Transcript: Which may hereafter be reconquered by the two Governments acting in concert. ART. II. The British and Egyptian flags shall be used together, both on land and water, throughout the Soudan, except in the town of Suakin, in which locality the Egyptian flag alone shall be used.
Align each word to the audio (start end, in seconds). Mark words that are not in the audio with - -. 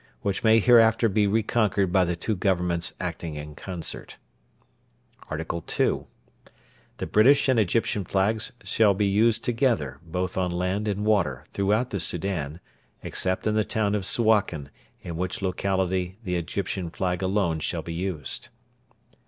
Which 0.21 0.43
may 0.43 0.57
hereafter 0.57 1.07
be 1.07 1.27
reconquered 1.27 1.91
by 1.93 2.05
the 2.05 2.15
two 2.15 2.35
Governments 2.35 2.95
acting 2.99 3.35
in 3.35 3.53
concert. 3.53 4.17
ART. 5.29 5.39
II. 5.79 6.05
The 6.97 7.05
British 7.05 7.47
and 7.47 7.59
Egyptian 7.59 8.03
flags 8.03 8.51
shall 8.63 8.95
be 8.95 9.05
used 9.05 9.43
together, 9.43 9.99
both 10.01 10.39
on 10.39 10.49
land 10.49 10.87
and 10.87 11.05
water, 11.05 11.45
throughout 11.53 11.91
the 11.91 11.99
Soudan, 11.99 12.59
except 13.03 13.45
in 13.45 13.53
the 13.53 13.63
town 13.63 13.93
of 13.93 14.03
Suakin, 14.07 14.71
in 15.03 15.17
which 15.17 15.43
locality 15.43 16.17
the 16.23 16.35
Egyptian 16.35 16.89
flag 16.89 17.21
alone 17.21 17.59
shall 17.59 17.83
be 17.83 17.93
used. 17.93 18.49